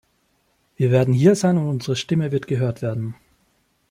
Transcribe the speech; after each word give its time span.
Wir 0.77 0.89
werden 0.89 1.13
hier 1.13 1.35
sein 1.35 1.59
und 1.59 1.67
unsere 1.69 1.95
Stimme 1.95 2.31
wird 2.31 2.47
gehört 2.47 2.81
werden. 2.81 3.13